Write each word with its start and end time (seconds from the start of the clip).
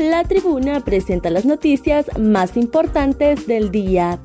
la 0.00 0.24
tribuna 0.24 0.80
presenta 0.80 1.28
las 1.28 1.44
noticias 1.44 2.06
más 2.18 2.56
importantes 2.56 3.46
del 3.46 3.70
día. 3.70 4.18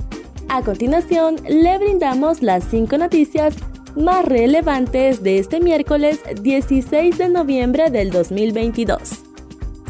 A 0.48 0.62
continuación, 0.62 1.36
le 1.48 1.78
brindamos 1.78 2.42
las 2.42 2.64
cinco 2.64 2.98
noticias 2.98 3.56
más 3.96 4.26
relevantes 4.26 5.22
de 5.22 5.40
este 5.40 5.60
miércoles 5.60 6.20
16 6.42 7.18
de 7.18 7.30
noviembre 7.30 7.90
del 7.90 8.10
2022. 8.12 9.24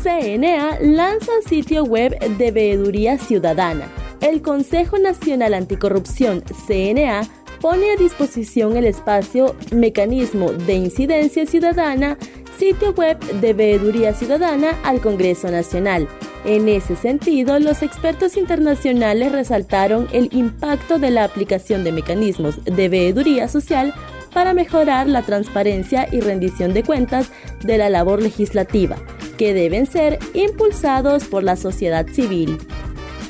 CNA 0.02 0.80
lanza 0.82 1.32
sitio 1.48 1.84
web 1.84 2.18
de 2.38 2.52
veeduría 2.52 3.18
ciudadana. 3.18 3.88
El 4.22 4.42
Consejo 4.42 4.98
Nacional 4.98 5.54
Anticorrupción, 5.54 6.44
CNA, 6.68 7.22
pone 7.62 7.92
a 7.92 7.96
disposición 7.96 8.78
el 8.78 8.86
espacio 8.86 9.56
Mecanismo 9.72 10.52
de 10.52 10.76
Incidencia 10.76 11.46
Ciudadana 11.46 12.18
sitio 12.58 12.92
web 12.94 13.20
de 13.42 13.54
Veeduría 13.54 14.14
Ciudadana 14.14 14.78
al 14.84 15.02
Congreso 15.02 15.50
Nacional. 15.50 16.08
En 16.46 16.70
ese 16.70 16.96
sentido, 16.96 17.60
los 17.60 17.82
expertos 17.82 18.38
internacionales 18.38 19.32
resaltaron 19.32 20.08
el 20.12 20.30
impacto 20.32 21.00
de 21.00 21.12
la 21.12 21.24
aplicación 21.24 21.84
de 21.84 21.92
mecanismos 21.92 22.64
de 22.64 22.90
veeduría 22.90 23.48
social 23.48 23.94
para 24.34 24.54
mejorar 24.54 25.08
la 25.08 25.22
transparencia 25.22 26.08
y 26.12 26.20
rendición 26.20 26.74
de 26.74 26.84
cuentas 26.84 27.32
de 27.64 27.78
la 27.78 27.90
labor 27.90 28.22
legislativa, 28.22 28.98
que 29.38 29.54
deben 29.54 29.86
ser 29.86 30.20
impulsados 30.34 31.24
por 31.24 31.44
la 31.44 31.56
sociedad 31.56 32.06
civil. 32.08 32.58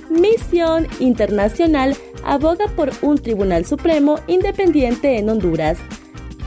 Misión 0.10 0.88
Internacional 1.00 1.96
aboga 2.24 2.68
por 2.76 2.92
un 3.02 3.18
Tribunal 3.18 3.66
Supremo 3.66 4.20
independiente 4.28 5.20
en 5.20 5.30
Honduras. 5.30 5.78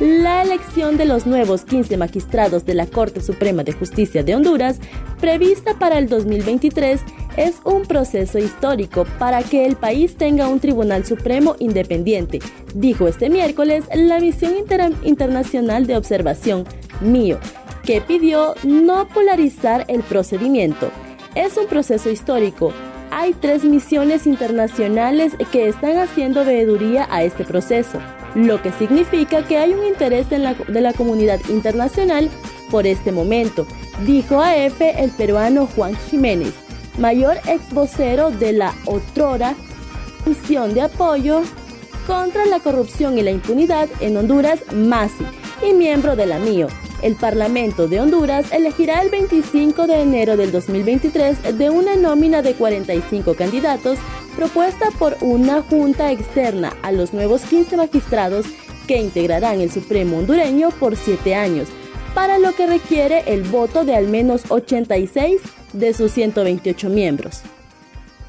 La 0.01 0.43
elección 0.43 0.97
de 0.97 1.07
los 1.07 1.27
nuevos 1.27 1.65
15 1.65 1.97
magistrados 1.97 2.64
de 2.64 2.75
la 2.75 2.86
Corte 2.86 3.20
Suprema 3.20 3.64
de 3.64 3.72
Justicia 3.72 4.22
de 4.22 4.36
Honduras, 4.36 4.78
prevista 5.20 5.75
para 5.75 5.98
el 5.98 6.09
2023, 6.09 7.00
es 7.36 7.56
un 7.64 7.83
proceso 7.83 8.39
histórico 8.39 9.06
para 9.19 9.42
que 9.42 9.67
el 9.67 9.75
país 9.75 10.14
tenga 10.14 10.47
un 10.47 10.61
Tribunal 10.61 11.05
Supremo 11.05 11.56
independiente, 11.59 12.39
dijo 12.77 13.09
este 13.09 13.28
miércoles 13.28 13.87
la 13.92 14.20
Misión 14.20 14.53
Internacional 15.03 15.89
de 15.89 15.97
Observación, 15.97 16.65
MIO, 17.00 17.41
que 17.83 18.00
pidió 18.00 18.55
no 18.62 19.09
polarizar 19.09 19.84
el 19.89 20.05
procedimiento. 20.05 20.92
Es 21.34 21.56
un 21.56 21.67
proceso 21.67 22.09
histórico. 22.09 22.72
Hay 23.11 23.33
tres 23.33 23.65
misiones 23.65 24.28
internacionales 24.28 25.33
que 25.50 25.67
están 25.67 25.98
haciendo 25.98 26.44
veeduría 26.44 27.09
a 27.11 27.25
este 27.25 27.42
proceso 27.42 27.98
lo 28.34 28.61
que 28.62 28.73
significa 28.73 29.45
que 29.45 29.59
hay 29.59 29.73
un 29.73 29.87
interés 29.87 30.29
de 30.31 30.39
la, 30.39 30.55
de 30.55 30.81
la 30.81 30.93
comunidad 30.93 31.41
internacional 31.48 32.31
por 32.71 32.87
este 32.87 33.12
momento, 33.12 33.67
dijo 34.07 34.41
a 34.41 34.57
EFE 34.57 35.03
el 35.03 35.11
peruano 35.11 35.69
Juan 35.75 35.97
Jiménez, 36.11 36.53
mayor 36.99 37.39
ex 37.47 37.73
vocero 37.73 38.31
de 38.31 38.53
la 38.53 38.75
otrora 38.84 39.55
misión 40.27 40.75
de 40.75 40.83
apoyo 40.83 41.43
contra 42.06 42.47
la 42.47 42.61
corrupción 42.61 43.19
y 43.19 43.23
la 43.23 43.31
impunidad 43.31 43.89
en 44.01 44.17
Honduras, 44.17 44.61
MASI, 44.73 45.25
y 45.62 45.75
miembro 45.75 46.17
de 46.17 46.27
la 46.27 46.39
MIO. 46.39 46.69
El 47.03 47.15
Parlamento 47.15 47.87
de 47.87 48.01
Honduras 48.01 48.51
elegirá 48.53 49.03
el 49.03 49.11
25 49.11 49.87
de 49.87 50.03
enero 50.03 50.37
del 50.37 50.51
2023 50.51 51.56
de 51.56 51.71
una 51.71 51.97
nómina 51.97 52.43
de 52.43 52.55
45 52.55 53.34
candidatos 53.34 53.99
propuesta 54.39 54.92
por 55.00 55.17
una 55.20 55.62
junta 55.62 56.12
externa 56.12 56.72
a 56.83 56.92
los 56.92 57.12
nuevos 57.12 57.42
15 57.42 57.77
magistrados 57.77 58.47
que 58.86 58.98
integrarán 58.98 59.61
el 59.61 59.72
Supremo 59.72 60.19
hondureño 60.19 60.70
por 60.70 60.94
siete 60.94 61.34
años, 61.34 61.67
para 62.14 62.39
lo 62.39 62.53
que 62.55 62.69
requiere 62.69 63.25
el 63.27 63.42
voto 63.42 63.84
de 63.84 63.97
al 63.97 64.06
menos 64.06 64.44
86 64.48 65.41
de 65.72 65.93
sus 65.93 66.12
128 66.12 66.88
miembros. 66.88 67.41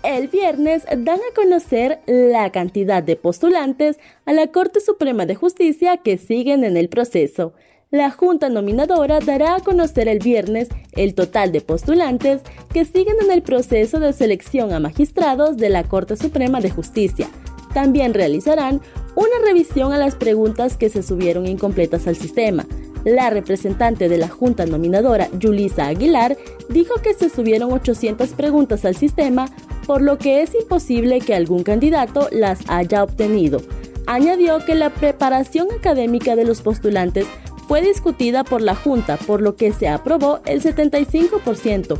El 0.02 0.30
viernes 0.30 0.84
dan 0.98 1.20
a 1.20 1.36
conocer 1.36 2.00
la 2.08 2.52
cantidad 2.52 3.04
de 3.04 3.16
postulantes 3.16 4.00
a 4.26 4.34
la 4.34 4.48
Corte 4.48 4.80
Suprema 4.80 5.28
de 5.28 5.36
Justicia 5.36 5.98
que 5.98 6.18
siguen 6.18 6.64
en 6.64 6.76
el 6.76 6.90
proceso 6.90 7.54
la 7.92 8.12
Junta 8.12 8.50
Nominadora 8.50 9.20
dará 9.20 9.56
a 9.56 9.60
conocer 9.62 10.08
el 10.08 10.20
viernes 10.20 10.70
el 10.92 11.16
total 11.16 11.52
de 11.52 11.62
postulantes 11.62 12.42
que 12.74 12.86
siguen 12.86 13.16
en 13.22 13.32
el 13.32 13.42
proceso 13.42 14.00
de 14.00 14.14
selección 14.14 14.74
a 14.74 14.80
magistrados 14.80 15.58
de 15.58 15.70
la 15.70 15.84
Corte 15.84 16.16
Suprema 16.16 16.62
de 16.62 16.70
Justicia. 16.70 17.30
También 17.74 18.14
realizarán 18.14 18.82
una 19.16 19.46
revisión 19.46 19.92
a 19.94 19.98
las 19.98 20.16
preguntas 20.16 20.78
que 20.78 20.90
se 20.90 21.04
subieron 21.04 21.48
incompletas 21.48 22.08
al 22.08 22.16
sistema. 22.16 22.66
La 23.06 23.30
representante 23.30 24.10
de 24.10 24.18
la 24.18 24.28
Junta 24.28 24.66
Nominadora, 24.66 25.30
Yulisa 25.40 25.88
Aguilar, 25.88 26.38
dijo 26.70 26.96
que 27.02 27.14
se 27.14 27.30
subieron 27.30 27.72
800 27.72 28.30
preguntas 28.30 28.86
al 28.86 28.96
sistema, 28.96 29.50
por 29.88 30.02
lo 30.02 30.18
que 30.18 30.42
es 30.42 30.54
imposible 30.54 31.22
que 31.22 31.34
algún 31.34 31.64
candidato 31.64 32.28
las 32.32 32.60
haya 32.68 33.04
obtenido. 33.04 33.62
Añadió 34.06 34.66
que 34.66 34.76
la 34.76 34.90
preparación 34.90 35.68
académica 35.72 36.36
de 36.36 36.44
los 36.44 36.62
postulantes 36.62 37.26
fue 37.68 37.82
discutida 37.82 38.44
por 38.44 38.62
la 38.62 38.76
Junta, 38.76 39.18
por 39.18 39.42
lo 39.42 39.56
que 39.56 39.72
se 39.72 39.88
aprobó 39.88 40.40
el 40.46 40.62
75%, 40.62 42.00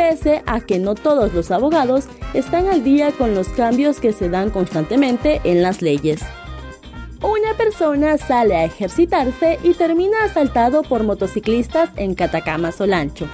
pese 0.00 0.42
a 0.46 0.62
que 0.62 0.78
no 0.78 0.94
todos 0.94 1.34
los 1.34 1.50
abogados 1.50 2.06
están 2.32 2.68
al 2.68 2.82
día 2.82 3.12
con 3.12 3.34
los 3.34 3.48
cambios 3.48 4.00
que 4.00 4.14
se 4.14 4.30
dan 4.30 4.48
constantemente 4.48 5.42
en 5.44 5.60
las 5.60 5.82
leyes. 5.82 6.22
Una 7.20 7.54
persona 7.58 8.16
sale 8.16 8.56
a 8.56 8.64
ejercitarse 8.64 9.58
y 9.62 9.74
termina 9.74 10.24
asaltado 10.24 10.84
por 10.84 11.02
motociclistas 11.02 11.90
en 11.96 12.14
Catacama 12.14 12.72
Solancho. 12.72 13.26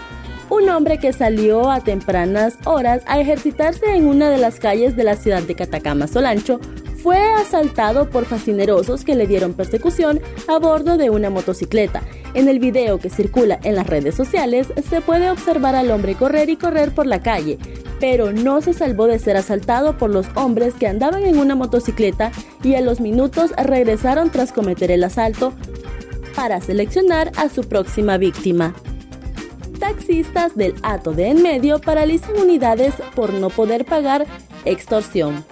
Un 0.50 0.68
hombre 0.68 0.98
que 0.98 1.12
salió 1.12 1.70
a 1.70 1.78
tempranas 1.82 2.58
horas 2.64 3.04
a 3.06 3.20
ejercitarse 3.20 3.94
en 3.94 4.08
una 4.08 4.28
de 4.28 4.38
las 4.38 4.58
calles 4.58 4.96
de 4.96 5.04
la 5.04 5.14
ciudad 5.14 5.44
de 5.44 5.54
Catacama 5.54 6.08
Solancho 6.08 6.58
fue 7.00 7.22
asaltado 7.34 8.10
por 8.10 8.24
fascinerosos 8.24 9.04
que 9.04 9.14
le 9.14 9.28
dieron 9.28 9.54
persecución 9.54 10.20
a 10.48 10.58
bordo 10.58 10.96
de 10.96 11.10
una 11.10 11.30
motocicleta. 11.30 12.02
En 12.36 12.48
el 12.48 12.58
video 12.58 12.98
que 12.98 13.08
circula 13.08 13.58
en 13.62 13.74
las 13.76 13.86
redes 13.86 14.14
sociales 14.14 14.66
se 14.90 15.00
puede 15.00 15.30
observar 15.30 15.74
al 15.74 15.90
hombre 15.90 16.16
correr 16.16 16.50
y 16.50 16.56
correr 16.56 16.94
por 16.94 17.06
la 17.06 17.22
calle, 17.22 17.58
pero 17.98 18.30
no 18.30 18.60
se 18.60 18.74
salvó 18.74 19.06
de 19.06 19.18
ser 19.18 19.38
asaltado 19.38 19.96
por 19.96 20.10
los 20.10 20.26
hombres 20.34 20.74
que 20.74 20.86
andaban 20.86 21.22
en 21.22 21.38
una 21.38 21.54
motocicleta 21.54 22.32
y 22.62 22.74
a 22.74 22.82
los 22.82 23.00
minutos 23.00 23.52
regresaron 23.56 24.28
tras 24.28 24.52
cometer 24.52 24.90
el 24.90 25.04
asalto 25.04 25.54
para 26.34 26.60
seleccionar 26.60 27.32
a 27.38 27.48
su 27.48 27.62
próxima 27.62 28.18
víctima. 28.18 28.74
Taxistas 29.80 30.54
del 30.54 30.74
Ato 30.82 31.12
de 31.12 31.28
En 31.28 31.42
Medio 31.42 31.80
paralizan 31.80 32.36
unidades 32.36 32.92
por 33.14 33.32
no 33.32 33.48
poder 33.48 33.86
pagar 33.86 34.26
extorsión. 34.66 35.42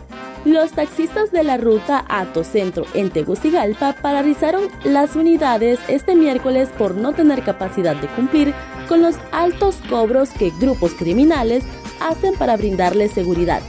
Los 0.45 0.73
taxistas 0.73 1.33
de 1.33 1.43
la 1.43 1.57
ruta 1.57 2.05
Ato 2.07 2.45
Centro 2.45 2.85
en 2.93 3.09
Tegucigalpa 3.09 3.95
paralizaron 4.03 4.65
las 4.85 5.17
unidades 5.17 5.81
este 5.89 6.15
miércoles 6.15 6.69
por 6.77 6.95
no 6.95 7.15
tener 7.15 7.43
capacidad 7.43 7.97
de 7.97 8.09
cumplir 8.09 8.53
con 8.87 9.01
los 9.01 9.17
altos 9.33 9.77
cobros 9.89 10.29
que 10.29 10.53
grupos 10.61 10.93
criminales 10.93 11.65
hacen 11.99 12.35
para 12.35 12.59
brindarles 12.59 13.13
seguridad. 13.13 13.63